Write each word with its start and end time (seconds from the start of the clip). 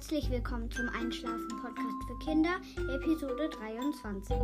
Herzlich 0.00 0.30
willkommen 0.30 0.70
zum 0.70 0.88
Einschlafen-Podcast 0.88 2.04
für 2.06 2.18
Kinder, 2.24 2.58
Episode 2.94 3.50
23. 3.50 4.34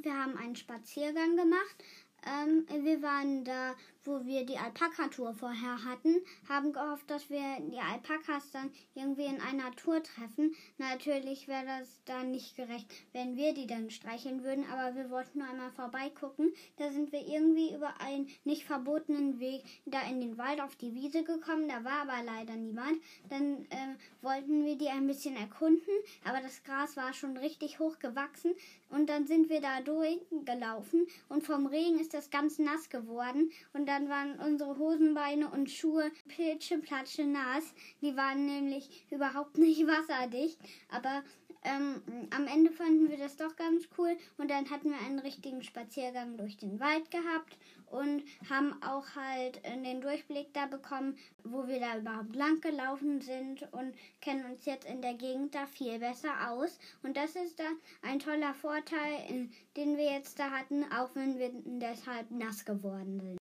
Wir 0.00 0.14
haben 0.14 0.36
einen 0.36 0.54
Spaziergang 0.54 1.36
gemacht. 1.36 1.82
Ähm, 2.24 2.66
wir 2.84 3.02
waren 3.02 3.44
da, 3.44 3.74
wo 4.04 4.24
wir 4.24 4.44
die 4.46 4.56
Alpaka-Tour 4.56 5.34
vorher 5.34 5.84
hatten, 5.84 6.16
haben 6.48 6.72
gehofft, 6.72 7.08
dass 7.10 7.30
wir 7.30 7.58
die 7.60 7.78
Alpakas 7.78 8.50
dann 8.52 8.70
irgendwie 8.94 9.26
in 9.26 9.40
einer 9.40 9.74
Tour 9.76 10.02
treffen. 10.02 10.54
Natürlich 10.78 11.48
wäre 11.48 11.66
das 11.66 12.00
dann 12.04 12.30
nicht 12.30 12.56
gerecht, 12.56 12.86
wenn 13.12 13.36
wir 13.36 13.54
die 13.54 13.66
dann 13.66 13.90
streicheln 13.90 14.42
würden, 14.44 14.64
aber 14.70 14.94
wir 14.96 15.10
wollten 15.10 15.38
nur 15.38 15.48
einmal 15.48 15.70
vorbeigucken. 15.72 16.52
Da 16.76 16.90
sind 16.90 17.12
wir 17.12 17.26
irgendwie 17.26 17.74
über 17.74 18.00
einen 18.00 18.28
nicht 18.44 18.64
verbotenen 18.64 19.40
Weg 19.40 19.62
da 19.86 20.02
in 20.02 20.20
den 20.20 20.38
Wald 20.38 20.60
auf 20.60 20.76
die 20.76 20.94
Wiese 20.94 21.24
gekommen. 21.24 21.68
Da 21.68 21.84
war 21.84 22.02
aber 22.02 22.22
leider 22.24 22.54
niemand. 22.54 23.00
Dann 23.30 23.62
äh, 23.70 23.96
wollten 24.20 24.64
wir 24.64 24.76
die 24.76 24.88
ein 24.88 25.06
bisschen 25.06 25.36
erkunden, 25.36 25.94
aber 26.24 26.40
das 26.40 26.62
Gras 26.64 26.96
war 26.96 27.12
schon 27.12 27.36
richtig 27.36 27.78
hoch 27.78 27.98
gewachsen. 27.98 28.52
Und 28.90 29.08
dann 29.08 29.26
sind 29.26 29.48
wir 29.48 29.60
da 29.60 29.80
durchgelaufen 29.80 31.06
und 31.28 31.44
vom 31.44 31.66
Regen 31.66 31.98
ist 31.98 32.11
das 32.14 32.30
ganz 32.30 32.58
nass 32.58 32.88
geworden. 32.88 33.50
Und 33.72 33.86
dann 33.86 34.08
waren 34.08 34.38
unsere 34.38 34.78
Hosenbeine 34.78 35.48
und 35.50 35.70
Schuhe 35.70 36.10
pilsche, 36.28 36.78
platsche 36.78 37.24
nass. 37.24 37.74
Die 38.00 38.16
waren 38.16 38.46
nämlich 38.46 39.04
überhaupt 39.10 39.58
nicht 39.58 39.86
wasserdicht. 39.86 40.58
Aber 40.90 41.22
ähm, 41.64 42.02
am 42.30 42.46
Ende 42.46 42.72
fanden 42.72 43.08
wir 43.08 43.16
das 43.16 43.36
doch 43.36 43.54
ganz 43.54 43.88
cool 43.96 44.16
und 44.36 44.50
dann 44.50 44.68
hatten 44.70 44.90
wir 44.90 44.98
einen 44.98 45.20
richtigen 45.20 45.62
Spaziergang 45.62 46.36
durch 46.36 46.56
den 46.56 46.80
Wald 46.80 47.10
gehabt 47.12 47.56
und 47.92 48.24
haben 48.48 48.82
auch 48.82 49.14
halt 49.14 49.60
den 49.64 50.00
Durchblick 50.00 50.52
da 50.54 50.66
bekommen, 50.66 51.16
wo 51.44 51.68
wir 51.68 51.78
da 51.78 51.98
überhaupt 51.98 52.34
lang 52.34 52.60
gelaufen 52.60 53.20
sind 53.20 53.62
und 53.72 53.94
kennen 54.20 54.44
uns 54.46 54.64
jetzt 54.64 54.88
in 54.88 55.02
der 55.02 55.14
Gegend 55.14 55.54
da 55.54 55.66
viel 55.66 55.98
besser 55.98 56.50
aus. 56.50 56.78
Und 57.02 57.16
das 57.16 57.36
ist 57.36 57.60
da 57.60 57.64
ein 58.02 58.18
toller 58.18 58.54
Vorteil, 58.54 59.48
den 59.76 59.96
wir 59.96 60.12
jetzt 60.12 60.38
da 60.38 60.50
hatten, 60.50 60.84
auch 60.92 61.10
wenn 61.14 61.38
wir 61.38 61.50
deshalb 61.64 62.30
nass 62.30 62.64
geworden 62.64 63.20
sind. 63.20 63.38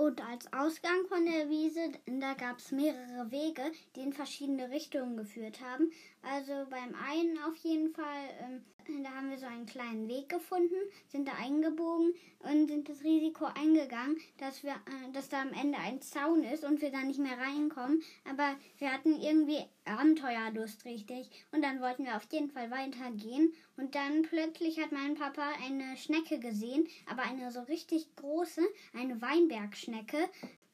Und 0.00 0.24
als 0.24 0.52
Ausgang 0.52 1.06
von 1.08 1.24
der 1.24 1.50
Wiese, 1.50 1.90
da 2.06 2.34
gab 2.34 2.58
es 2.58 2.70
mehrere 2.70 3.32
Wege, 3.32 3.72
die 3.96 4.02
in 4.02 4.12
verschiedene 4.12 4.70
Richtungen 4.70 5.16
geführt 5.16 5.60
haben. 5.60 5.90
Also 6.22 6.66
beim 6.68 6.94
einen 6.94 7.38
auf 7.38 7.56
jeden 7.56 7.92
Fall, 7.94 8.28
ähm, 8.40 9.02
da 9.04 9.10
haben 9.10 9.30
wir 9.30 9.38
so 9.38 9.46
einen 9.46 9.66
kleinen 9.66 10.08
Weg 10.08 10.28
gefunden, 10.28 10.74
sind 11.08 11.28
da 11.28 11.32
eingebogen 11.32 12.14
und 12.40 12.68
sind 12.68 12.88
das 12.88 13.02
Risiko 13.02 13.46
eingegangen, 13.46 14.18
dass 14.38 14.62
wir, 14.62 14.72
äh, 14.72 15.12
dass 15.12 15.28
da 15.28 15.42
am 15.42 15.52
Ende 15.52 15.78
ein 15.78 16.02
Zaun 16.02 16.42
ist 16.42 16.64
und 16.64 16.80
wir 16.80 16.90
da 16.90 17.02
nicht 17.02 17.20
mehr 17.20 17.38
reinkommen. 17.38 18.02
Aber 18.28 18.56
wir 18.78 18.92
hatten 18.92 19.20
irgendwie 19.20 19.64
Abenteuerlust 19.84 20.84
richtig 20.84 21.30
und 21.52 21.62
dann 21.62 21.80
wollten 21.80 22.04
wir 22.04 22.16
auf 22.16 22.26
jeden 22.30 22.50
Fall 22.50 22.70
weitergehen. 22.70 23.52
Und 23.76 23.94
dann 23.94 24.22
plötzlich 24.22 24.80
hat 24.80 24.92
mein 24.92 25.14
Papa 25.14 25.52
eine 25.64 25.96
Schnecke 25.96 26.40
gesehen, 26.40 26.88
aber 27.06 27.22
eine 27.22 27.50
so 27.52 27.60
richtig 27.60 28.14
große, 28.16 28.62
eine 28.92 29.20
Weinbergschnecke. 29.22 30.28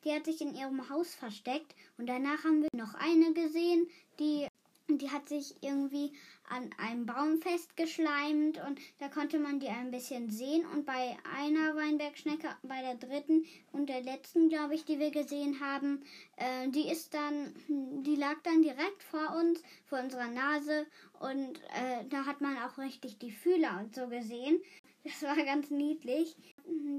Die 0.05 0.13
hat 0.13 0.25
sich 0.25 0.41
in 0.41 0.55
ihrem 0.55 0.89
Haus 0.91 1.15
versteckt 1.15 1.75
und 1.97 2.07
danach 2.07 2.45
haben 2.45 2.63
wir 2.63 2.69
noch 2.75 2.95
eine 2.95 3.33
gesehen, 3.33 3.89
die 4.19 4.47
die 4.89 5.11
hat 5.11 5.29
sich 5.29 5.55
irgendwie 5.63 6.13
an 6.49 6.71
einem 6.77 7.07
Baum 7.07 7.41
festgeschleimt 7.41 8.61
und 8.67 8.79
da 8.99 9.09
konnte 9.09 9.39
man 9.39 9.61
die 9.61 9.69
ein 9.69 9.91
bisschen 9.91 10.31
sehen. 10.31 10.67
Und 10.67 10.85
bei 10.85 11.17
einer 11.39 11.75
Weinbergschnecke, 11.75 12.49
bei 12.63 12.81
der 12.83 12.97
dritten 12.97 13.45
und 13.73 13.89
der 13.89 14.03
letzten, 14.03 14.49
glaube 14.49 14.75
ich, 14.75 14.85
die 14.85 14.99
wir 14.99 15.11
gesehen 15.11 15.59
haben, 15.61 16.03
äh, 16.37 16.69
die 16.69 16.89
ist 16.89 17.15
dann, 17.15 17.55
die 17.69 18.17
lag 18.17 18.37
dann 18.43 18.63
direkt 18.63 19.03
vor 19.03 19.37
uns, 19.37 19.63
vor 19.87 20.01
unserer 20.01 20.29
Nase 20.29 20.87
und 21.19 21.59
äh, 21.75 22.05
da 22.11 22.27
hat 22.27 22.41
man 22.41 22.57
auch 22.59 22.77
richtig 22.79 23.19
die 23.19 23.33
Fühler 23.33 23.81
und 23.81 23.95
so 23.95 24.09
gesehen. 24.09 24.61
Das 25.05 25.23
war 25.23 25.37
ganz 25.37 25.71
niedlich. 25.71 26.35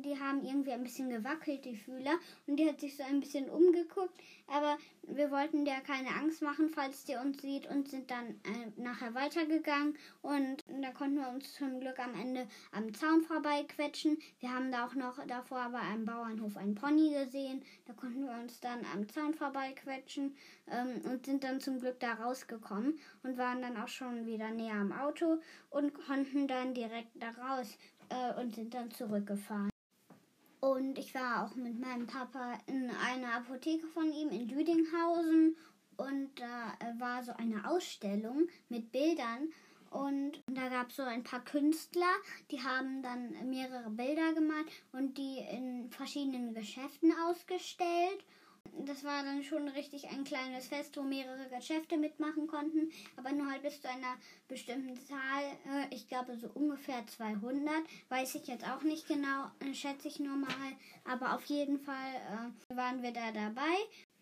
Die 0.02 0.20
haben 0.20 0.44
irgendwie 0.44 0.72
ein 0.72 0.84
bisschen 0.84 1.10
gewackelt, 1.10 1.66
die 1.66 1.76
Fühler. 1.76 2.18
Und 2.48 2.58
die 2.58 2.68
hat 2.68 2.80
sich 2.80 2.96
so 2.96 3.04
ein 3.04 3.20
bisschen 3.20 3.50
umgeguckt. 3.50 4.20
Aber 4.48 4.78
wir 5.04 5.32
wollten 5.32 5.66
der 5.66 5.82
keine 5.82 6.10
Angst 6.10 6.42
machen, 6.42 6.70
falls 6.70 7.06
die 7.06 7.16
uns 7.16 7.42
sieht. 7.42 7.68
Und 7.68 7.90
sind 7.90 8.10
dann 8.12 8.30
äh, 8.44 8.82
nachher 8.82 9.14
weitergegangen. 9.14 9.98
Und 10.22 10.64
da 10.82 10.92
konnten 10.92 11.18
wir 11.18 11.30
uns 11.30 11.54
zum 11.54 11.80
Glück 11.80 12.00
am 12.00 12.14
Ende 12.16 12.48
am 12.72 12.94
Zaun 12.94 13.22
vorbeiquetschen. 13.22 14.18
Wir 14.40 14.54
haben 14.54 14.72
da 14.72 14.86
auch 14.86 14.96
noch 14.96 15.26
davor 15.26 15.70
bei 15.72 15.80
einem 15.80 16.06
Bauernhof 16.06 16.58
einen 16.58 16.76
Pony 16.76 17.14
gesehen. 17.14 17.64
Da 17.86 17.94
konnten 17.94 18.26
wir 18.26 18.34
uns 18.34 18.60
dann 18.60 18.86
am 18.94 19.08
Zaun 19.10 19.34
vorbeiquetschen. 19.34 20.36
Ähm, 20.68 21.02
und 21.04 21.26
sind 21.26 21.44
dann 21.44 21.60
zum 21.60 21.80
Glück 21.80 22.00
da 22.00 22.14
rausgekommen. 22.14 23.00
Und 23.24 23.38
waren 23.38 23.62
dann 23.62 23.78
auch 23.78 23.88
schon 23.88 24.26
wieder 24.26 24.52
näher 24.52 24.76
am 24.76 24.92
Auto. 24.92 25.40
Und 25.70 25.94
konnten 25.94 26.48
dann 26.48 26.74
direkt 26.74 27.12
da 27.16 27.32
raus 27.32 27.78
äh, 28.10 28.40
und 28.40 28.56
sind 28.56 28.74
dann 28.74 28.92
zurückgefahren. 28.92 29.70
Und 30.60 30.98
ich 30.98 31.14
war 31.14 31.46
auch 31.46 31.56
mit 31.56 31.80
meinem 31.80 32.08
Papa 32.08 32.58
in 32.66 32.90
einer 32.90 33.36
Apotheke 33.36 33.86
von 33.88 34.12
ihm 34.12 34.30
in 34.30 34.50
Lüdinghausen. 34.50 35.56
Und 35.98 36.30
da 36.40 36.74
äh, 36.80 37.00
war 37.00 37.24
so 37.24 37.34
eine 37.34 37.70
Ausstellung 37.70 38.48
mit 38.70 38.92
Bildern. 38.92 39.50
Und 39.92 40.42
da 40.48 40.68
gab 40.68 40.90
es 40.90 40.98
so 40.98 41.04
ein 41.04 41.24
paar 41.24 41.44
Künstler, 41.46 42.14
die 42.52 42.62
haben 42.62 43.02
dann 43.02 43.50
mehrere 43.50 43.90
Bilder 43.90 44.34
gemalt 44.34 44.68
und 44.92 45.18
die 45.18 45.38
in 45.38 45.90
verschiedenen 45.90 46.54
Geschäften 46.54 47.14
ausgestellt 47.30 48.26
das 48.80 49.04
war 49.04 49.24
dann 49.24 49.44
schon 49.44 49.68
richtig 49.70 50.10
ein 50.10 50.24
kleines 50.24 50.68
Fest, 50.68 50.98
wo 50.98 51.02
mehrere 51.02 51.48
Geschäfte 51.50 51.98
mitmachen 51.98 52.48
konnten, 52.48 52.92
aber 53.16 53.32
nur 53.32 53.50
halt 53.50 53.62
bis 53.62 53.82
zu 53.82 53.90
einer 53.90 54.16
bestimmten 54.48 54.96
Zahl, 55.06 55.44
äh, 55.68 55.94
ich 55.94 56.08
glaube 56.08 56.38
so 56.38 56.50
ungefähr 56.54 57.06
200, 57.08 57.74
weiß 58.10 58.36
ich 58.36 58.48
jetzt 58.48 58.68
auch 58.68 58.82
nicht 58.84 59.08
genau, 59.08 59.52
äh, 59.60 59.74
schätze 59.74 60.08
ich 60.08 60.20
nur 60.20 60.36
mal, 60.36 60.50
aber 61.06 61.36
auf 61.36 61.46
jeden 61.46 61.80
Fall 61.80 62.52
äh, 62.70 62.76
waren 62.76 63.02
wir 63.02 63.12
da 63.12 63.32
dabei 63.32 63.76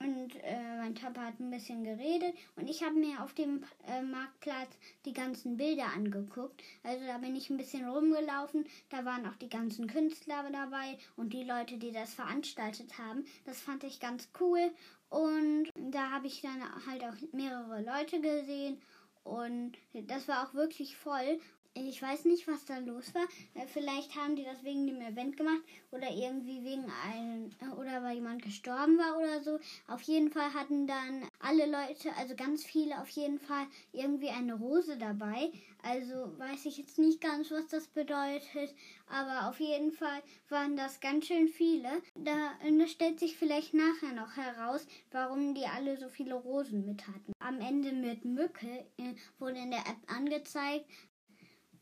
und 0.04 0.36
äh, 0.44 0.78
mein 0.78 0.94
Papa 0.94 1.22
hat 1.22 1.40
ein 1.40 1.50
bisschen 1.50 1.84
geredet 1.84 2.36
und 2.58 2.70
ich 2.70 2.84
habe 2.84 2.96
mir 2.96 3.24
auf 3.24 3.34
dem 3.34 3.64
äh, 3.88 4.02
Marktplatz 4.02 4.78
die 5.06 5.14
ganzen 5.14 5.56
Bilder 5.56 5.86
angeguckt. 5.96 6.62
Also 6.84 7.06
da 7.06 7.18
bin 7.18 7.36
ich 7.36 7.50
ein 7.50 7.58
bisschen 7.58 7.88
rumgelaufen. 7.88 8.66
Da 8.90 9.06
waren 9.06 9.26
auch 9.26 9.36
die 9.36 9.50
ganzen 9.50 9.88
Künstler 9.88 10.44
dabei 10.52 10.98
und 11.16 11.32
die 11.34 11.44
Leute, 11.44 11.78
die 11.78 11.92
das 11.92 12.14
veranstaltet 12.14 12.98
haben. 12.98 13.24
Das 13.46 13.62
fand 13.62 13.84
ich 13.86 14.00
ganz 14.00 14.30
cool. 14.40 14.72
Und 15.10 15.70
da 15.76 16.12
habe 16.12 16.28
ich 16.28 16.42
dann 16.42 16.62
halt 16.86 17.04
auch 17.04 17.16
mehrere 17.32 17.82
Leute 17.82 18.20
gesehen. 18.20 18.82
Und 19.24 19.78
das 19.94 20.28
war 20.28 20.48
auch 20.48 20.54
wirklich 20.54 20.98
voll. 20.98 21.40
Ich 21.76 22.00
weiß 22.00 22.26
nicht, 22.26 22.48
was 22.48 22.66
da 22.66 22.78
los 22.78 23.16
war. 23.16 23.24
Äh, 23.56 23.66
vielleicht 23.66 24.16
haben 24.16 24.36
die 24.36 24.44
das 24.44 24.64
wegen 24.64 24.86
dem 24.86 25.02
Event 25.02 25.38
gemacht 25.38 25.62
oder 25.90 26.08
irgendwie 26.12 26.64
wegen 26.64 26.86
einem 27.04 27.50
äh, 27.62 27.76
oder 27.76 28.04
weil 28.04 28.16
jemand 28.16 28.44
gestorben 28.44 29.00
war 29.00 29.18
oder 29.18 29.42
so. 29.42 29.60
Auf 29.88 30.02
jeden 30.04 30.30
Fall 30.30 30.54
hatten 30.54 30.86
dann 30.86 31.28
alle 31.40 31.66
Leute, 31.66 32.14
also 32.16 32.36
ganz 32.36 32.64
viele 32.64 33.02
auf 33.02 33.10
jeden 33.10 33.40
Fall 33.40 33.66
irgendwie 33.92 34.30
eine 34.30 34.54
Rose 34.54 34.98
dabei. 34.98 35.52
Also 35.82 36.38
weiß 36.38 36.68
ich 36.68 36.78
jetzt 36.78 37.00
nicht 37.00 37.20
ganz, 37.22 37.50
was 37.50 37.68
das 37.68 37.88
bedeutet, 37.88 38.74
aber 39.08 39.50
auf 39.50 39.60
jeden 39.60 39.92
Fall 39.92 40.22
waren 40.50 40.78
das 40.78 41.00
ganz 41.00 41.26
schön 41.26 41.48
viele. 41.48 41.90
Da, 42.16 42.52
stellt 42.88 43.20
sich 43.20 43.36
vielleicht 43.36 43.74
nachher 43.74 44.14
noch 44.14 44.38
heraus, 44.38 44.86
warum 45.12 45.56
die 45.56 45.66
alle 45.66 45.98
so 45.98 46.08
viele 46.08 46.36
Rosen 46.36 46.86
mit 46.86 47.08
hatten. 47.08 47.34
Am 47.40 47.60
Ende 47.60 47.92
mit 47.92 48.24
Mücke 48.24 48.86
äh, 48.98 49.16
wurde 49.40 49.58
in 49.58 49.72
der 49.72 49.80
App 49.80 49.98
angezeigt, 50.08 50.86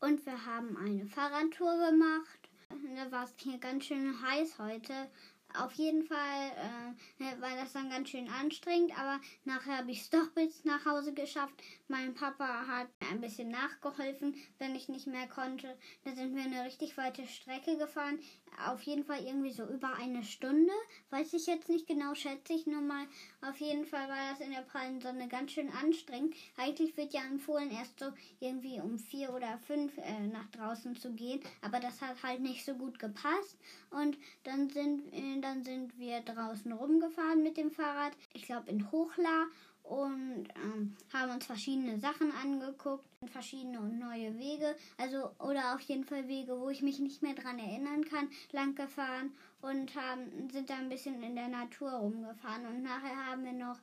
und 0.02 0.26
wir 0.26 0.44
haben 0.46 0.76
eine 0.76 1.06
Fahrradtour 1.06 1.90
gemacht. 1.90 2.50
Da 2.96 3.12
war 3.12 3.24
es 3.24 3.34
hier 3.36 3.58
ganz 3.58 3.84
schön 3.84 4.20
heiß 4.20 4.58
heute. 4.58 4.92
Auf 5.58 5.72
jeden 5.74 6.04
Fall 6.04 6.50
äh, 7.18 7.40
war 7.40 7.56
das 7.56 7.72
dann 7.72 7.90
ganz 7.90 8.08
schön 8.08 8.28
anstrengend, 8.28 8.98
aber 8.98 9.20
nachher 9.44 9.78
habe 9.78 9.90
ich 9.90 10.00
es 10.02 10.10
doch 10.10 10.28
bis 10.34 10.64
nach 10.64 10.84
Hause 10.86 11.12
geschafft. 11.12 11.54
Mein 11.88 12.14
Papa 12.14 12.66
hat 12.66 12.88
ein 13.10 13.20
bisschen 13.20 13.50
nachgeholfen, 13.50 14.34
wenn 14.58 14.74
ich 14.74 14.88
nicht 14.88 15.06
mehr 15.06 15.26
konnte. 15.28 15.76
Da 16.04 16.12
sind 16.14 16.34
wir 16.34 16.42
eine 16.42 16.64
richtig 16.64 16.96
weite 16.96 17.26
Strecke 17.26 17.76
gefahren. 17.76 18.18
Auf 18.66 18.82
jeden 18.82 19.04
Fall 19.04 19.24
irgendwie 19.24 19.52
so 19.52 19.64
über 19.64 19.94
eine 19.94 20.22
Stunde. 20.22 20.72
Weiß 21.10 21.32
ich 21.32 21.46
jetzt 21.46 21.68
nicht 21.68 21.86
genau, 21.86 22.14
schätze 22.14 22.52
ich 22.52 22.66
nur 22.66 22.80
mal. 22.80 23.06
Auf 23.40 23.56
jeden 23.58 23.86
Fall 23.86 24.08
war 24.08 24.30
das 24.30 24.40
in 24.40 24.52
der 24.52 24.60
prallen 24.60 25.00
Sonne 25.00 25.28
ganz 25.28 25.52
schön 25.52 25.70
anstrengend. 25.70 26.34
Eigentlich 26.56 26.96
wird 26.96 27.12
ja 27.12 27.22
empfohlen, 27.22 27.70
erst 27.70 27.98
so 27.98 28.06
irgendwie 28.40 28.80
um 28.80 28.98
vier 28.98 29.32
oder 29.32 29.58
fünf 29.66 29.96
äh, 29.98 30.26
nach 30.26 30.48
draußen 30.50 30.96
zu 30.96 31.12
gehen. 31.12 31.40
Aber 31.62 31.80
das 31.80 32.00
hat 32.00 32.22
halt 32.22 32.40
nicht 32.40 32.64
so 32.64 32.74
gut 32.74 32.98
gepasst. 32.98 33.58
Und 33.90 34.16
dann 34.44 34.68
sind, 34.70 35.12
äh, 35.12 35.40
dann 35.42 35.64
sind 35.64 35.98
wir 35.98 36.20
draußen 36.20 36.72
rumgefahren 36.72 37.42
mit 37.42 37.56
dem 37.56 37.70
Fahrrad. 37.70 38.12
Ich 38.32 38.42
glaube 38.42 38.70
in 38.70 38.90
Hochla 38.90 39.46
und 39.84 40.46
ähm, 40.54 40.96
haben 41.12 41.32
uns 41.32 41.46
verschiedene 41.46 41.98
Sachen 41.98 42.32
angeguckt, 42.32 43.04
verschiedene 43.26 43.80
und 43.80 43.98
neue 43.98 44.38
Wege, 44.38 44.76
also 44.96 45.30
oder 45.38 45.74
auf 45.74 45.80
jeden 45.82 46.04
Fall 46.04 46.28
Wege, 46.28 46.58
wo 46.58 46.70
ich 46.70 46.82
mich 46.82 47.00
nicht 47.00 47.22
mehr 47.22 47.34
dran 47.34 47.58
erinnern 47.58 48.04
kann, 48.04 48.28
lang 48.52 48.74
gefahren 48.74 49.32
und 49.60 49.94
haben, 49.96 50.48
sind 50.50 50.70
da 50.70 50.76
ein 50.76 50.88
bisschen 50.88 51.22
in 51.22 51.34
der 51.34 51.48
Natur 51.48 51.90
rumgefahren 51.90 52.66
und 52.66 52.82
nachher 52.82 53.26
haben 53.26 53.44
wir 53.44 53.52
noch 53.52 53.78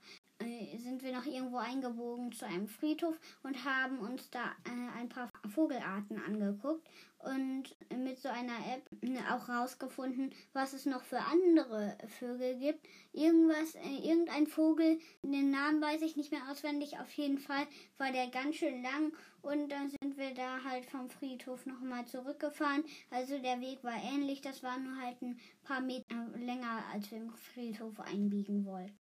sind 0.77 1.03
wir 1.03 1.11
noch 1.11 1.25
irgendwo 1.25 1.57
eingebogen 1.57 2.31
zu 2.31 2.45
einem 2.45 2.67
Friedhof 2.67 3.19
und 3.43 3.63
haben 3.65 3.99
uns 3.99 4.29
da 4.29 4.45
äh, 4.65 4.99
ein 4.99 5.09
paar 5.09 5.29
Vogelarten 5.47 6.21
angeguckt 6.21 6.87
und 7.19 7.75
mit 7.89 8.17
so 8.19 8.29
einer 8.29 8.57
App 8.73 8.89
äh, 9.01 9.17
auch 9.31 9.49
rausgefunden, 9.49 10.33
was 10.53 10.73
es 10.73 10.85
noch 10.85 11.03
für 11.03 11.19
andere 11.19 11.97
Vögel 12.19 12.57
gibt. 12.57 12.87
Irgendwas, 13.11 13.75
äh, 13.75 14.07
irgendein 14.07 14.47
Vogel, 14.47 14.99
den 15.23 15.51
Namen 15.51 15.81
weiß 15.81 16.01
ich 16.01 16.15
nicht 16.15 16.31
mehr 16.31 16.49
auswendig, 16.49 16.99
auf 16.99 17.11
jeden 17.13 17.39
Fall 17.39 17.67
war 17.97 18.11
der 18.11 18.27
ganz 18.27 18.55
schön 18.55 18.81
lang 18.81 19.13
und 19.41 19.69
dann 19.69 19.89
sind 19.89 20.17
wir 20.17 20.33
da 20.33 20.63
halt 20.63 20.85
vom 20.85 21.09
Friedhof 21.09 21.65
nochmal 21.65 22.05
zurückgefahren. 22.05 22.83
Also 23.09 23.39
der 23.39 23.61
Weg 23.61 23.83
war 23.83 23.95
ähnlich, 23.95 24.41
das 24.41 24.63
war 24.63 24.77
nur 24.79 25.01
halt 25.01 25.21
ein 25.21 25.39
paar 25.63 25.81
Meter 25.81 26.15
länger, 26.35 26.83
als 26.93 27.11
wir 27.11 27.19
im 27.19 27.31
Friedhof 27.31 27.99
einbiegen 27.99 28.65
wollten. 28.65 28.98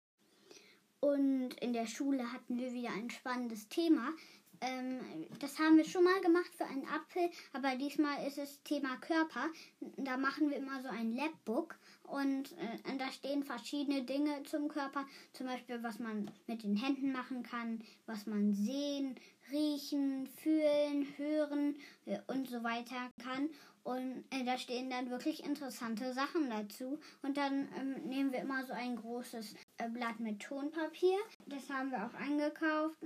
Und 1.01 1.53
in 1.61 1.73
der 1.73 1.87
Schule 1.87 2.31
hatten 2.31 2.57
wir 2.57 2.73
wieder 2.73 2.91
ein 2.91 3.09
spannendes 3.09 3.69
Thema. 3.69 4.13
Ähm, 4.61 4.99
das 5.39 5.57
haben 5.57 5.77
wir 5.77 5.85
schon 5.85 6.03
mal 6.03 6.19
gemacht 6.19 6.53
für 6.53 6.65
einen 6.65 6.85
Apfel, 6.87 7.29
aber 7.53 7.77
diesmal 7.77 8.27
ist 8.27 8.37
es 8.37 8.61
Thema 8.63 8.97
Körper. 8.97 9.47
Da 9.95 10.17
machen 10.17 10.49
wir 10.49 10.57
immer 10.57 10.81
so 10.81 10.89
ein 10.89 11.15
Labbook 11.15 11.77
und 12.03 12.51
äh, 12.57 12.97
da 12.97 13.09
stehen 13.11 13.43
verschiedene 13.43 14.03
Dinge 14.03 14.43
zum 14.43 14.67
Körper, 14.67 15.05
zum 15.31 15.47
Beispiel 15.47 15.81
was 15.81 15.99
man 15.99 16.29
mit 16.47 16.63
den 16.63 16.75
Händen 16.75 17.13
machen 17.13 17.43
kann, 17.43 17.81
was 18.05 18.25
man 18.25 18.53
sehen, 18.53 19.15
riechen, 19.49 20.27
fühlen, 20.27 21.07
hören 21.15 21.77
äh, 22.05 22.19
und 22.27 22.49
so 22.49 22.61
weiter 22.61 23.11
kann. 23.23 23.49
Und 23.83 24.25
äh, 24.29 24.43
da 24.43 24.57
stehen 24.57 24.89
dann 24.89 25.09
wirklich 25.09 25.43
interessante 25.43 26.13
Sachen 26.13 26.49
dazu. 26.49 26.99
Und 27.21 27.37
dann 27.37 27.69
ähm, 27.79 28.09
nehmen 28.09 28.31
wir 28.33 28.39
immer 28.39 28.65
so 28.65 28.73
ein 28.73 28.97
großes 28.97 29.55
Blatt 29.87 30.19
mit 30.19 30.41
Tonpapier. 30.41 31.17
Das 31.45 31.69
haben 31.69 31.91
wir 31.91 32.05
auch 32.05 32.13
eingekauft. 32.13 32.97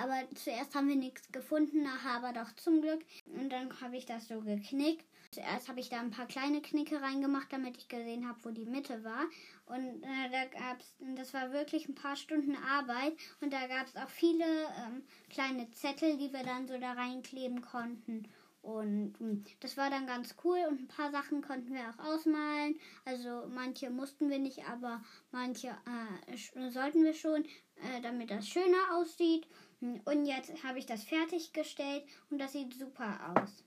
Aber 0.00 0.22
zuerst 0.34 0.74
haben 0.74 0.88
wir 0.88 0.96
nichts 0.96 1.30
gefunden, 1.30 1.82
nachher 1.82 2.16
aber 2.16 2.32
doch 2.32 2.54
zum 2.56 2.80
Glück. 2.80 3.04
Und 3.26 3.50
dann 3.50 3.68
habe 3.80 3.96
ich 3.96 4.06
das 4.06 4.28
so 4.28 4.40
geknickt. 4.40 5.04
Zuerst 5.30 5.68
habe 5.68 5.80
ich 5.80 5.88
da 5.88 5.98
ein 5.98 6.12
paar 6.12 6.26
kleine 6.26 6.62
Knicke 6.62 7.02
reingemacht, 7.02 7.52
damit 7.52 7.76
ich 7.76 7.88
gesehen 7.88 8.28
habe, 8.28 8.38
wo 8.44 8.50
die 8.50 8.66
Mitte 8.66 9.02
war. 9.02 9.24
Und 9.66 10.02
äh, 10.04 10.30
da 10.30 10.44
gab's, 10.44 10.94
das 11.16 11.34
war 11.34 11.52
wirklich 11.52 11.88
ein 11.88 11.96
paar 11.96 12.14
Stunden 12.14 12.56
Arbeit. 12.56 13.14
Und 13.40 13.52
da 13.52 13.66
gab 13.66 13.86
es 13.88 13.96
auch 13.96 14.08
viele 14.08 14.44
ähm, 14.44 15.02
kleine 15.30 15.68
Zettel, 15.72 16.16
die 16.18 16.32
wir 16.32 16.44
dann 16.44 16.68
so 16.68 16.78
da 16.78 16.92
reinkleben 16.92 17.62
konnten. 17.62 18.28
Und 18.64 19.14
hm, 19.18 19.44
das 19.60 19.76
war 19.76 19.90
dann 19.90 20.06
ganz 20.06 20.34
cool 20.42 20.58
und 20.68 20.80
ein 20.80 20.88
paar 20.88 21.10
Sachen 21.10 21.42
konnten 21.42 21.74
wir 21.74 21.90
auch 21.90 21.98
ausmalen. 22.02 22.80
Also 23.04 23.46
manche 23.48 23.90
mussten 23.90 24.30
wir 24.30 24.38
nicht, 24.38 24.66
aber 24.66 25.02
manche 25.32 25.68
äh, 25.68 26.70
sollten 26.70 27.04
wir 27.04 27.12
schon, 27.12 27.44
äh, 27.44 28.00
damit 28.02 28.30
das 28.30 28.48
schöner 28.48 28.96
aussieht. 28.96 29.46
Und 29.80 30.24
jetzt 30.24 30.64
habe 30.64 30.78
ich 30.78 30.86
das 30.86 31.04
fertiggestellt 31.04 32.04
und 32.30 32.38
das 32.38 32.52
sieht 32.52 32.72
super 32.72 33.34
aus. 33.36 33.64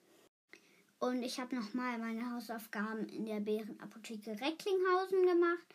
Und 1.00 1.21
ich 1.21 1.39
habe 1.39 1.55
nochmal 1.55 2.00
meine 2.00 2.33
Hausaufgaben 2.33 3.07
in 3.09 3.27
der 3.27 3.39
Bärenapotheke 3.39 4.31
Recklinghausen 4.31 5.27
gemacht 5.27 5.67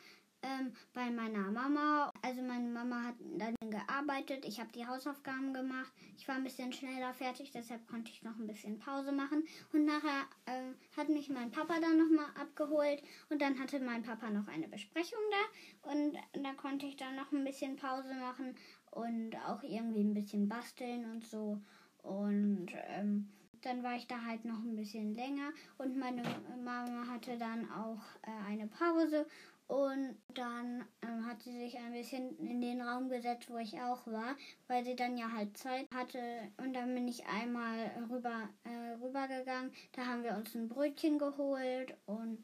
ähm, 0.42 0.72
bei 0.92 1.10
meiner 1.10 1.50
Mama. 1.50 2.12
Also 2.22 2.42
meine 2.42 2.68
Mama 2.68 3.04
hat 3.04 3.14
dann 3.38 3.54
gearbeitet, 3.70 4.44
ich 4.44 4.60
habe 4.60 4.70
die 4.72 4.86
Hausaufgaben 4.86 5.54
gemacht. 5.54 5.92
Ich 6.16 6.28
war 6.28 6.34
ein 6.34 6.44
bisschen 6.44 6.72
schneller 6.72 7.14
fertig, 7.14 7.50
deshalb 7.52 7.86
konnte 7.88 8.10
ich 8.10 8.22
noch 8.22 8.36
ein 8.36 8.46
bisschen 8.46 8.78
Pause 8.78 9.12
machen. 9.12 9.44
Und 9.72 9.84
nachher 9.84 10.26
äh, 10.46 10.72
hat 10.96 11.08
mich 11.08 11.28
mein 11.28 11.50
Papa 11.50 11.74
dann 11.80 11.98
nochmal 11.98 12.30
abgeholt 12.40 13.02
und 13.30 13.40
dann 13.40 13.58
hatte 13.58 13.80
mein 13.80 14.02
Papa 14.02 14.30
noch 14.30 14.48
eine 14.48 14.68
Besprechung 14.68 15.20
da 15.30 15.92
und 15.92 16.16
da 16.42 16.52
konnte 16.54 16.86
ich 16.86 16.96
dann 16.96 17.16
noch 17.16 17.32
ein 17.32 17.44
bisschen 17.44 17.76
Pause 17.76 18.14
machen 18.14 18.54
und 18.90 19.36
auch 19.48 19.62
irgendwie 19.62 20.02
ein 20.02 20.14
bisschen 20.14 20.48
basteln 20.48 21.10
und 21.10 21.26
so. 21.26 21.58
Und 22.02 22.68
ähm, 22.88 23.28
dann 23.62 23.82
war 23.82 23.96
ich 23.96 24.06
da 24.06 24.22
halt 24.24 24.44
noch 24.44 24.58
ein 24.58 24.76
bisschen 24.76 25.14
länger 25.14 25.52
und 25.78 25.96
meine 25.96 26.22
Mama 26.64 27.06
hatte 27.08 27.38
dann 27.38 27.70
auch 27.70 28.02
äh, 28.22 28.50
eine 28.50 28.66
Pause 28.66 29.26
und 29.68 30.16
dann 30.34 30.84
ähm, 31.02 31.26
hat 31.26 31.42
sie 31.42 31.52
sich 31.52 31.78
ein 31.78 31.92
bisschen 31.92 32.36
in 32.38 32.60
den 32.60 32.82
Raum 32.82 33.08
gesetzt, 33.08 33.48
wo 33.48 33.56
ich 33.56 33.80
auch 33.80 34.06
war, 34.06 34.36
weil 34.68 34.84
sie 34.84 34.96
dann 34.96 35.16
ja 35.16 35.32
halt 35.32 35.56
Zeit 35.56 35.86
hatte. 35.94 36.18
Und 36.58 36.74
dann 36.74 36.94
bin 36.94 37.08
ich 37.08 37.26
einmal 37.26 37.90
rüber 38.10 38.48
äh, 38.64 39.02
rübergegangen. 39.02 39.72
Da 39.92 40.06
haben 40.06 40.24
wir 40.24 40.36
uns 40.36 40.54
ein 40.54 40.68
Brötchen 40.68 41.18
geholt 41.18 41.96
und 42.06 42.38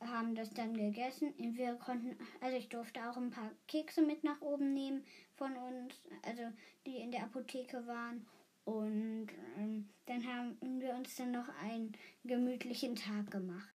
haben 0.00 0.34
das 0.34 0.50
dann 0.50 0.74
gegessen. 0.74 1.34
Wir 1.36 1.74
konnten, 1.74 2.16
also 2.40 2.56
ich 2.56 2.68
durfte 2.68 3.00
auch 3.08 3.16
ein 3.16 3.30
paar 3.30 3.50
Kekse 3.68 4.02
mit 4.02 4.24
nach 4.24 4.40
oben 4.40 4.72
nehmen 4.72 5.04
von 5.36 5.54
uns, 5.56 5.94
also 6.22 6.44
die 6.86 6.96
in 6.96 7.10
der 7.10 7.24
Apotheke 7.24 7.86
waren. 7.86 8.26
Und 8.64 9.28
ähm, 9.58 9.88
dann 10.06 10.24
haben 10.26 10.56
wir 10.80 10.94
uns 10.94 11.16
dann 11.16 11.32
noch 11.32 11.48
einen 11.62 11.92
gemütlichen 12.24 12.94
Tag 12.94 13.30
gemacht. 13.30 13.74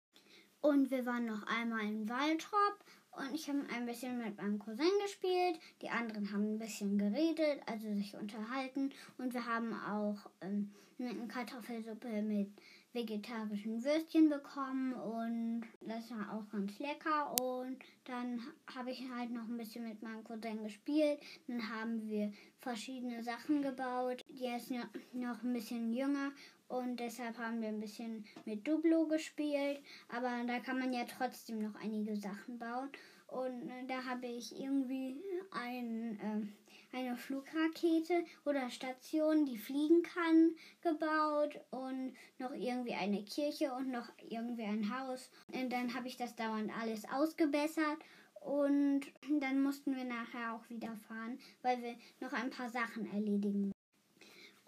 Und 0.61 0.91
wir 0.91 1.07
waren 1.07 1.27
noch 1.27 1.47
einmal 1.47 1.85
in 1.85 2.09
Waldrop 2.09 2.79
und 3.13 3.35
ich 3.35 3.49
habe 3.49 3.61
ein 3.75 3.87
bisschen 3.87 4.19
mit 4.19 4.37
meinem 4.37 4.59
Cousin 4.59 4.91
gespielt. 5.03 5.59
Die 5.83 5.89
anderen 5.89 6.31
haben 6.33 6.55
ein 6.55 6.59
bisschen 6.59 6.99
geredet, 6.99 7.61
also 7.67 7.93
sich 7.95 8.15
unterhalten. 8.15 8.91
Und 9.19 9.35
wir 9.35 9.47
haben 9.47 9.73
auch 9.73 10.31
ähm, 10.41 10.71
eine 10.99 11.27
Kartoffelsuppe 11.27 12.23
mit 12.23 12.51
vegetarischen 12.93 13.85
Würstchen 13.85 14.29
bekommen 14.29 14.93
und 14.95 15.63
das 15.81 16.11
war 16.11 16.35
auch 16.35 16.49
ganz 16.51 16.79
lecker. 16.79 17.35
Und 17.41 17.79
dann 18.05 18.41
habe 18.75 18.91
ich 18.91 19.09
halt 19.11 19.31
noch 19.31 19.49
ein 19.49 19.57
bisschen 19.57 19.89
mit 19.89 20.03
meinem 20.03 20.25
Cousin 20.25 20.63
gespielt. 20.63 21.21
Dann 21.47 21.69
haben 21.69 22.07
wir 22.07 22.33
verschiedene 22.59 23.23
Sachen 23.23 23.63
gebaut. 23.63 24.25
Die 24.29 24.47
ist 24.47 24.71
noch 24.71 25.43
ein 25.43 25.53
bisschen 25.53 25.93
jünger 25.93 26.33
und 26.71 27.01
deshalb 27.01 27.37
haben 27.37 27.61
wir 27.61 27.69
ein 27.69 27.81
bisschen 27.81 28.25
mit 28.45 28.67
Duplo 28.67 29.09
gespielt. 29.09 29.81
Aber 30.09 30.31
da 30.47 30.61
kann 30.61 30.79
man 30.79 30.93
ja 30.93 31.05
trotzdem 31.05 31.59
noch 31.63 31.75
einige 31.75 32.15
Sachen 32.15 32.61
bauen. 32.61 32.91
Und 33.27 33.69
äh, 33.69 33.87
da 33.89 34.05
habe 34.05 34.27
ich 34.27 34.57
irgendwie 34.57 35.21
ein, 35.51 36.21
äh, 36.21 36.97
eine 36.97 37.17
Flugrakete 37.17 38.25
oder 38.45 38.71
Station, 38.71 39.47
die 39.47 39.59
fliegen 39.59 40.03
kann, 40.03 40.55
gebaut 40.81 41.59
und 41.71 42.15
noch 42.39 42.53
irgendwie 42.53 42.95
eine 42.95 43.25
Kirche 43.25 43.73
und 43.75 43.91
noch 43.91 44.09
irgendwie 44.29 44.63
ein 44.63 44.97
Haus. 44.97 45.29
Und 45.49 45.73
dann 45.73 45.93
habe 45.93 46.07
ich 46.07 46.17
das 46.17 46.37
dauernd 46.37 46.71
alles 46.81 47.05
ausgebessert. 47.11 47.99
Und 48.43 49.03
dann 49.41 49.61
mussten 49.61 49.97
wir 49.97 50.05
nachher 50.05 50.55
auch 50.55 50.71
wieder 50.71 50.97
fahren, 51.09 51.41
weil 51.63 51.83
wir 51.83 51.97
noch 52.21 52.33
ein 52.33 52.51
paar 52.51 52.71
Sachen 52.71 53.13
erledigen 53.13 53.73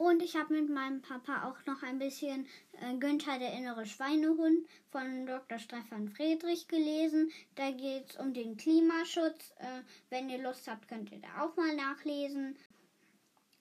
und 0.03 0.23
ich 0.23 0.37
habe 0.37 0.55
mit 0.55 0.69
meinem 0.69 1.01
Papa 1.01 1.49
auch 1.49 1.65
noch 1.67 1.83
ein 1.83 1.99
bisschen 1.99 2.47
äh, 2.81 2.97
Günther 2.99 3.39
der 3.39 3.53
innere 3.53 3.87
Schweinehund 3.87 4.67
von 4.91 5.27
Dr. 5.27 5.59
Stefan 5.59 6.09
Friedrich 6.09 6.69
gelesen. 6.69 7.31
Da 7.55 7.71
geht 7.71 8.11
es 8.11 8.17
um 8.17 8.35
den 8.35 8.57
Klimaschutz. 8.57 9.53
Äh, 9.59 9.83
wenn 10.11 10.29
ihr 10.29 10.43
Lust 10.43 10.69
habt, 10.69 10.89
könnt 10.89 11.13
ihr 11.13 11.21
da 11.21 11.45
auch 11.45 11.57
mal 11.57 11.75
nachlesen. 11.77 12.57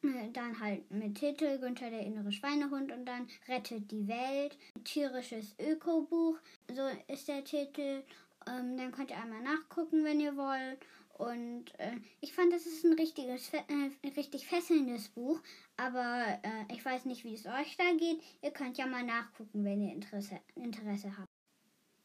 Äh, 0.03 0.31
dann 0.33 0.59
halt 0.59 0.89
mit 0.89 1.15
Titel 1.15 1.59
Günther 1.59 1.91
der 1.91 2.05
innere 2.05 2.31
Schweinehund 2.31 2.91
und 2.91 3.05
dann 3.05 3.27
Rettet 3.47 3.91
die 3.91 4.07
Welt. 4.07 4.57
Tierisches 4.83 5.55
Ökobuch, 5.59 6.37
so 6.73 6.87
ist 7.07 7.27
der 7.27 7.43
Titel. 7.43 8.03
Ähm, 8.47 8.77
dann 8.77 8.91
könnt 8.91 9.11
ihr 9.11 9.21
einmal 9.21 9.43
nachgucken, 9.43 10.03
wenn 10.03 10.19
ihr 10.19 10.35
wollt. 10.35 10.79
Und 11.21 11.65
äh, 11.77 11.97
ich 12.19 12.33
fand, 12.33 12.51
das 12.51 12.65
ist 12.65 12.83
ein 12.83 12.93
richtiges, 12.93 13.53
äh, 13.53 14.09
richtig 14.17 14.47
fesselndes 14.47 15.09
Buch. 15.09 15.39
Aber 15.77 16.39
äh, 16.41 16.73
ich 16.73 16.83
weiß 16.83 17.05
nicht, 17.05 17.23
wie 17.23 17.35
es 17.35 17.45
euch 17.45 17.77
da 17.77 17.93
geht. 17.95 18.23
Ihr 18.41 18.49
könnt 18.49 18.79
ja 18.79 18.87
mal 18.87 19.03
nachgucken, 19.03 19.63
wenn 19.63 19.81
ihr 19.81 19.93
Interesse, 19.93 20.39
Interesse 20.55 21.15
habt. 21.15 21.29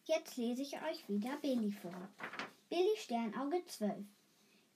Jetzt 0.05 0.37
lese 0.37 0.61
ich 0.61 0.75
euch 0.83 1.09
wieder 1.09 1.35
Billy 1.39 1.73
vor. 1.73 2.11
Billy 2.69 2.95
Sternauge 2.97 3.65
12. 3.65 4.05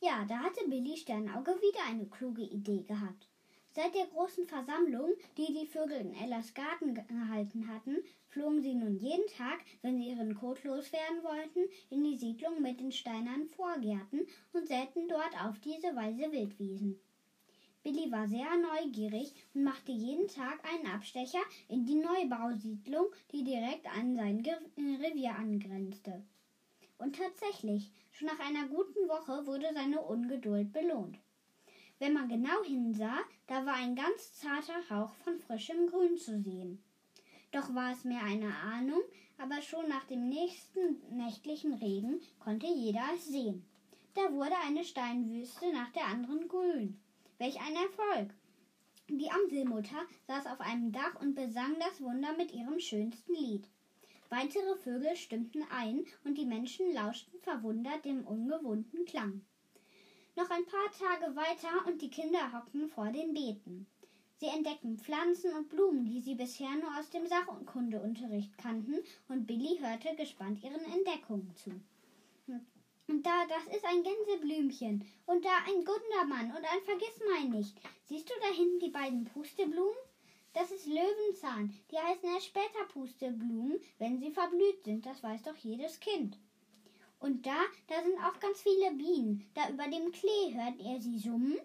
Ja, 0.01 0.25
da 0.27 0.39
hatte 0.39 0.67
Billy 0.69 0.97
Sternauge 0.97 1.51
wieder 1.61 1.85
eine 1.87 2.07
kluge 2.07 2.43
Idee 2.43 2.83
gehabt. 2.85 3.29
Seit 3.73 3.95
der 3.95 4.07
großen 4.07 4.47
Versammlung, 4.47 5.11
die 5.37 5.53
die 5.53 5.67
Vögel 5.67 5.99
in 5.99 6.12
Ellas 6.12 6.55
Garten 6.55 6.93
gehalten 6.93 7.69
hatten, 7.69 7.99
flogen 8.27 8.61
sie 8.61 8.75
nun 8.75 8.97
jeden 8.97 9.29
Tag, 9.29 9.61
wenn 9.83 9.97
sie 9.97 10.09
ihren 10.09 10.35
Kot 10.35 10.65
loswerden 10.65 11.23
wollten, 11.23 11.71
in 11.89 12.03
die 12.03 12.17
Siedlung 12.17 12.61
mit 12.61 12.81
den 12.81 12.91
steinernen 12.91 13.47
Vorgärten 13.47 14.27
und 14.53 14.67
säten 14.67 15.07
dort 15.07 15.41
auf 15.45 15.61
diese 15.61 15.95
Weise 15.95 16.33
Wildwiesen. 16.33 16.99
Billy 17.85 18.11
war 18.11 18.27
sehr 18.27 18.50
neugierig 18.57 19.33
und 19.55 19.62
machte 19.62 19.93
jeden 19.93 20.27
Tag 20.27 20.59
einen 20.65 20.87
Abstecher 20.87 21.41
in 21.69 21.87
die 21.87 21.95
Neubausiedlung, 21.95 23.07
die 23.31 23.45
direkt 23.45 23.87
an 23.87 24.17
sein 24.17 24.45
Revier 24.77 25.37
angrenzte. 25.37 26.25
Und 26.99 27.17
tatsächlich, 27.17 27.93
schon 28.11 28.27
nach 28.27 28.41
einer 28.41 28.67
guten 28.67 29.09
Woche 29.09 29.47
wurde 29.47 29.73
seine 29.73 30.00
Ungeduld 30.00 30.73
belohnt. 30.73 31.19
Wenn 32.00 32.14
man 32.14 32.30
genau 32.30 32.64
hinsah, 32.64 33.19
da 33.47 33.66
war 33.66 33.75
ein 33.75 33.95
ganz 33.95 34.33
zarter 34.33 34.88
Hauch 34.88 35.12
von 35.16 35.38
frischem 35.38 35.87
Grün 35.87 36.16
zu 36.16 36.40
sehen. 36.40 36.83
Doch 37.52 37.75
war 37.75 37.92
es 37.92 38.04
mehr 38.04 38.23
eine 38.23 38.57
Ahnung, 38.57 39.02
aber 39.37 39.61
schon 39.61 39.87
nach 39.87 40.04
dem 40.04 40.30
nächsten 40.30 40.97
nächtlichen 41.11 41.75
Regen 41.75 42.23
konnte 42.38 42.66
jeder 42.66 43.04
es 43.14 43.26
sehen. 43.26 43.66
Da 44.14 44.33
wurde 44.33 44.57
eine 44.66 44.83
Steinwüste 44.83 45.71
nach 45.75 45.92
der 45.92 46.07
anderen 46.07 46.49
grün. 46.49 46.99
Welch 47.37 47.61
ein 47.61 47.76
Erfolg! 47.76 48.35
Die 49.09 49.30
Amselmutter 49.30 50.07
saß 50.26 50.47
auf 50.47 50.61
einem 50.61 50.92
Dach 50.92 51.21
und 51.21 51.35
besang 51.35 51.76
das 51.80 52.00
Wunder 52.00 52.35
mit 52.35 52.50
ihrem 52.52 52.80
schönsten 52.80 53.35
Lied. 53.35 53.69
Weitere 54.30 54.75
Vögel 54.76 55.16
stimmten 55.16 55.64
ein 55.71 56.07
und 56.25 56.38
die 56.38 56.47
Menschen 56.47 56.95
lauschten 56.95 57.38
verwundert 57.40 58.07
dem 58.07 58.26
ungewohnten 58.26 59.04
Klang. 59.04 59.42
Noch 60.41 60.49
ein 60.49 60.65
paar 60.65 60.91
Tage 60.99 61.37
weiter 61.37 61.87
und 61.87 62.01
die 62.01 62.09
Kinder 62.09 62.51
hockten 62.55 62.89
vor 62.89 63.13
den 63.13 63.35
Beeten. 63.35 63.87
Sie 64.39 64.47
entdeckten 64.47 64.97
Pflanzen 64.97 65.53
und 65.53 65.69
Blumen, 65.69 66.07
die 66.07 66.23
sie 66.23 66.35
bisher 66.35 66.71
nur 66.77 66.99
aus 66.99 67.11
dem 67.11 67.27
Sachkundeunterricht 67.27 68.57
kannten, 68.57 69.01
und 69.29 69.47
Billy 69.47 69.79
hörte 69.81 70.17
gespannt 70.17 70.65
ihren 70.65 70.83
Entdeckungen 70.95 71.55
zu. 71.57 71.73
Und 73.07 73.27
da, 73.27 73.45
das 73.51 73.77
ist 73.77 73.85
ein 73.85 74.03
Gänseblümchen. 74.03 75.05
Und 75.27 75.45
da 75.45 75.51
ein 75.67 75.85
Gundermann 75.85 76.57
und 76.57 76.65
ein 76.65 76.83
Vergissmeinnicht. 76.87 77.77
Siehst 78.07 78.31
du 78.31 78.35
da 78.41 78.57
hinten 78.57 78.81
die 78.81 78.91
beiden 78.93 79.27
Pusteblumen? 79.27 79.93
Das 80.55 80.71
ist 80.71 80.87
Löwenzahn. 80.87 81.79
Die 81.91 81.99
heißen 81.99 82.31
erst 82.33 82.47
später 82.47 82.87
Pusteblumen, 82.95 83.79
wenn 83.99 84.19
sie 84.19 84.31
verblüht 84.31 84.85
sind. 84.85 85.05
Das 85.05 85.23
weiß 85.23 85.43
doch 85.43 85.57
jedes 85.57 86.01
Kind. 86.01 86.39
Und 87.21 87.47
da, 87.47 87.61
da 87.87 88.03
sind 88.03 88.19
auch 88.19 88.41
ganz 88.41 88.62
viele 88.62 88.91
Bienen. 88.93 89.49
Da 89.55 89.69
über 89.69 89.85
dem 89.85 90.11
Klee 90.11 90.55
hört 90.55 90.79
ihr 90.79 91.00
sie 91.00 91.19
summen. 91.19 91.59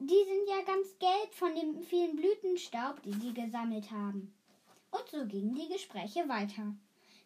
Die 0.00 0.24
sind 0.24 0.48
ja 0.48 0.62
ganz 0.64 0.98
gelb 0.98 1.32
von 1.32 1.54
dem 1.54 1.82
vielen 1.82 2.16
Blütenstaub, 2.16 3.02
die 3.02 3.12
sie 3.12 3.32
gesammelt 3.32 3.90
haben. 3.90 4.34
Und 4.90 5.08
so 5.08 5.24
gingen 5.26 5.54
die 5.54 5.68
Gespräche 5.68 6.28
weiter. 6.28 6.74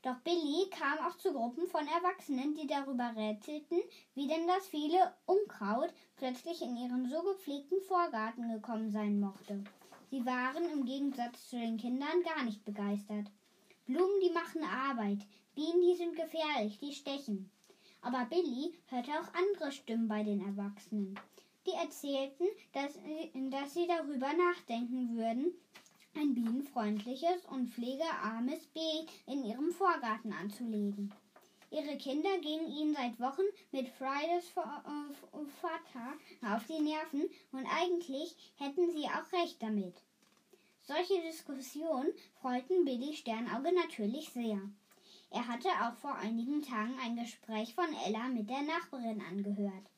Doch 0.02 0.16
Billy 0.24 0.68
kam 0.70 0.98
auch 1.06 1.16
zu 1.16 1.32
Gruppen 1.32 1.68
von 1.68 1.86
Erwachsenen, 1.86 2.54
die 2.54 2.66
darüber 2.66 3.12
rätselten, 3.14 3.80
wie 4.14 4.26
denn 4.26 4.48
das 4.48 4.66
viele 4.66 5.14
Unkraut 5.26 5.92
plötzlich 6.16 6.60
in 6.60 6.76
ihren 6.76 7.08
so 7.08 7.22
gepflegten 7.22 7.80
Vorgarten 7.82 8.52
gekommen 8.52 8.90
sein 8.90 9.20
mochte. 9.20 9.62
Sie 10.10 10.26
waren 10.26 10.68
im 10.70 10.84
Gegensatz 10.84 11.48
zu 11.48 11.56
den 11.56 11.78
Kindern 11.78 12.22
gar 12.24 12.44
nicht 12.44 12.64
begeistert. 12.64 13.26
Blumen, 13.86 14.20
die 14.22 14.30
machen 14.30 14.62
Arbeit, 14.64 15.18
Bienen, 15.54 15.82
die 15.82 15.96
sind 15.96 16.16
gefährlich, 16.16 16.78
die 16.78 16.92
stechen. 16.92 17.50
Aber 18.00 18.24
Billy 18.24 18.72
hörte 18.86 19.10
auch 19.12 19.34
andere 19.34 19.70
Stimmen 19.72 20.08
bei 20.08 20.22
den 20.22 20.44
Erwachsenen. 20.44 21.18
Die 21.66 21.72
erzählten, 21.72 22.46
dass, 22.72 22.98
dass 23.50 23.74
sie 23.74 23.86
darüber 23.86 24.32
nachdenken 24.32 25.16
würden, 25.16 25.54
ein 26.14 26.34
bienenfreundliches 26.34 27.44
und 27.46 27.70
pflegearmes 27.70 28.66
Beet 28.68 29.08
in 29.26 29.44
ihrem 29.44 29.70
Vorgarten 29.70 30.32
anzulegen. 30.32 31.12
Ihre 31.70 31.96
Kinder 31.96 32.38
gingen 32.38 32.70
ihnen 32.70 32.94
seit 32.94 33.18
Wochen 33.18 33.46
mit 33.70 33.88
Fridays 33.88 34.48
for, 34.50 34.84
uh, 34.86 35.44
Vater 35.60 36.12
auf 36.54 36.66
die 36.66 36.80
Nerven 36.82 37.30
und 37.52 37.66
eigentlich 37.66 38.36
hätten 38.56 38.90
sie 38.90 39.06
auch 39.06 39.32
recht 39.32 39.62
damit. 39.62 39.94
Solche 40.84 41.22
Diskussionen 41.22 42.12
freuten 42.40 42.84
Billy 42.84 43.14
Sternauge 43.14 43.72
natürlich 43.72 44.30
sehr. 44.30 44.60
Er 45.30 45.46
hatte 45.46 45.68
auch 45.68 45.94
vor 45.94 46.16
einigen 46.16 46.60
Tagen 46.60 46.98
ein 47.00 47.14
Gespräch 47.14 47.72
von 47.74 47.86
Ella 48.04 48.28
mit 48.28 48.50
der 48.50 48.62
Nachbarin 48.62 49.20
angehört. 49.20 49.90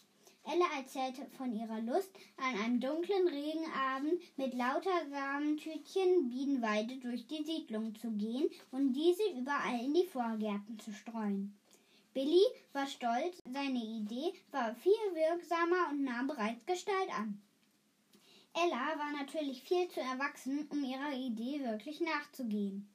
Ella 0.44 0.66
erzählte 0.76 1.24
von 1.38 1.54
ihrer 1.54 1.80
Lust, 1.80 2.10
an 2.36 2.60
einem 2.60 2.80
dunklen 2.80 3.26
Regenabend 3.26 4.20
mit 4.36 4.52
lauter 4.52 5.08
Samentütchen 5.08 6.28
Bienenweide 6.28 6.98
durch 6.98 7.26
die 7.28 7.42
Siedlung 7.42 7.94
zu 7.94 8.10
gehen 8.10 8.50
und 8.70 8.92
diese 8.92 9.26
überall 9.40 9.82
in 9.82 9.94
die 9.94 10.06
Vorgärten 10.06 10.78
zu 10.78 10.92
streuen. 10.92 11.58
Billy 12.12 12.44
war 12.74 12.86
stolz, 12.86 13.42
seine 13.50 13.82
Idee 13.82 14.34
war 14.50 14.74
viel 14.74 14.92
wirksamer 15.14 15.88
und 15.90 16.04
nahm 16.04 16.26
bereits 16.26 16.66
Gestalt 16.66 17.08
an. 17.18 17.40
Ella 18.56 18.96
war 18.98 19.10
natürlich 19.10 19.62
viel 19.64 19.88
zu 19.88 19.98
erwachsen, 19.98 20.68
um 20.70 20.84
ihrer 20.84 21.12
Idee 21.12 21.60
wirklich 21.64 22.00
nachzugehen. 22.00 22.88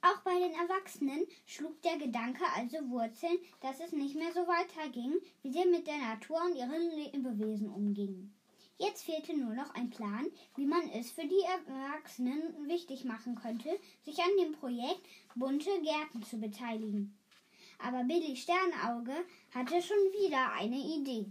Auch 0.00 0.18
bei 0.22 0.32
den 0.38 0.54
Erwachsenen 0.54 1.26
schlug 1.44 1.82
der 1.82 1.98
Gedanke 1.98 2.44
also 2.56 2.78
Wurzeln, 2.88 3.38
dass 3.60 3.80
es 3.80 3.92
nicht 3.92 4.16
mehr 4.16 4.32
so 4.32 4.46
weiterging, 4.48 5.20
wie 5.42 5.52
sie 5.52 5.66
mit 5.66 5.86
der 5.86 5.98
Natur 5.98 6.40
und 6.46 6.56
ihren 6.56 6.90
Lebewesen 6.92 7.68
umgingen. 7.68 8.34
Jetzt 8.78 9.04
fehlte 9.04 9.36
nur 9.36 9.52
noch 9.52 9.74
ein 9.74 9.90
Plan, 9.90 10.26
wie 10.56 10.64
man 10.64 10.88
es 10.88 11.10
für 11.10 11.26
die 11.26 11.44
Erwachsenen 11.68 12.66
wichtig 12.66 13.04
machen 13.04 13.34
könnte, 13.34 13.78
sich 14.02 14.18
an 14.18 14.30
dem 14.40 14.52
Projekt 14.52 15.06
bunte 15.34 15.70
Gärten 15.82 16.22
zu 16.22 16.38
beteiligen. 16.38 17.18
Aber 17.78 18.04
Billy 18.04 18.34
Sternauge 18.34 19.26
hatte 19.54 19.82
schon 19.82 19.98
wieder 20.14 20.52
eine 20.54 20.78
Idee. 20.78 21.30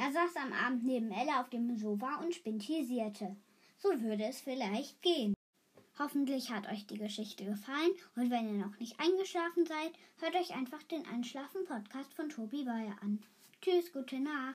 Er 0.00 0.12
saß 0.12 0.36
am 0.36 0.52
Abend 0.52 0.84
neben 0.84 1.10
Ella 1.10 1.40
auf 1.40 1.50
dem 1.50 1.76
Sofa 1.76 2.20
und 2.22 2.32
spintisierte. 2.32 3.34
So 3.78 4.00
würde 4.00 4.26
es 4.26 4.40
vielleicht 4.40 5.02
gehen. 5.02 5.34
Hoffentlich 5.98 6.52
hat 6.52 6.70
euch 6.70 6.86
die 6.86 6.98
Geschichte 6.98 7.44
gefallen 7.44 7.90
und 8.14 8.30
wenn 8.30 8.46
ihr 8.46 8.64
noch 8.64 8.78
nicht 8.78 9.00
eingeschlafen 9.00 9.66
seid, 9.66 9.90
hört 10.20 10.36
euch 10.36 10.54
einfach 10.54 10.84
den 10.84 11.04
Einschlafen-Podcast 11.04 12.14
von 12.14 12.28
Tobi 12.28 12.62
Bayer 12.62 12.96
an. 13.02 13.18
Tschüss, 13.60 13.92
gute 13.92 14.20
Nacht. 14.20 14.46